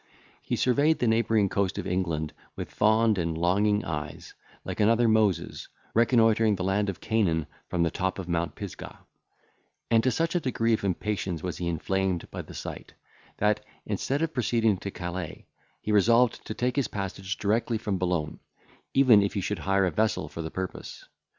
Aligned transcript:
He 0.41 0.55
surveyed 0.55 0.97
the 0.97 1.05
neighbouring 1.07 1.47
coast 1.47 1.77
of 1.77 1.85
England 1.85 2.33
with 2.55 2.71
fond 2.71 3.19
and 3.19 3.37
longing 3.37 3.85
eyes, 3.85 4.33
like 4.65 4.79
another 4.79 5.07
Moses, 5.07 5.67
reconnoitring 5.93 6.55
the 6.55 6.63
land 6.63 6.89
of 6.89 6.99
Canaan 6.99 7.45
from 7.67 7.83
the 7.83 7.91
top 7.91 8.17
of 8.17 8.27
Mount 8.27 8.55
Pisgah; 8.55 8.97
and 9.91 10.01
to 10.03 10.09
such 10.09 10.33
a 10.33 10.39
degree 10.39 10.73
of 10.73 10.83
impatience 10.83 11.43
was 11.43 11.57
he 11.59 11.67
inflamed 11.67 12.31
by 12.31 12.41
the 12.41 12.55
sight, 12.55 12.95
that, 13.37 13.63
instead 13.85 14.23
of 14.23 14.33
proceeding 14.33 14.77
to 14.79 14.89
Calais, 14.89 15.45
he 15.81 15.91
resolved 15.91 16.43
to 16.47 16.55
take 16.55 16.77
his 16.77 16.87
passage 16.87 17.37
directly 17.37 17.77
from 17.77 17.99
Boulogne, 17.99 18.39
even 18.95 19.21
if 19.21 19.35
he 19.35 19.41
should 19.41 19.59
hire 19.59 19.85
a 19.85 19.91
vessel 19.91 20.27
for 20.27 20.41
the 20.41 20.49
purpose. 20.49 21.05